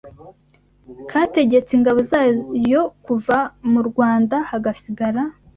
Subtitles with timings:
[1.11, 3.37] kategetse ingabo zayo kuva
[3.71, 5.21] mu Rwanda hagasigara